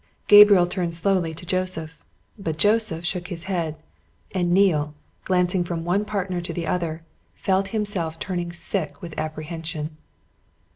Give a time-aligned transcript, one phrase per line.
[0.27, 2.03] Gabriel turned slowly to Joseph.
[2.35, 3.75] But Joseph shook his head
[4.31, 7.03] and Neale, glancing from one partner to the other,
[7.35, 9.97] felt himself turning sick with apprehension.